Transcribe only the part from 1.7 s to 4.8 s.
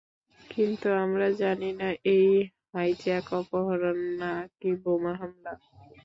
না এটা হাইজ্যাক, অপহরণ না কি